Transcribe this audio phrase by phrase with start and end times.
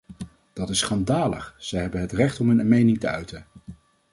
[0.53, 3.45] Dat is schandalig, zij hebben het recht om hun mening te uiten.